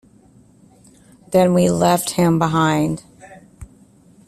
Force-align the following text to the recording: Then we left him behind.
Then 1.29 1.53
we 1.53 1.69
left 1.69 2.09
him 2.13 2.39
behind. 2.39 3.03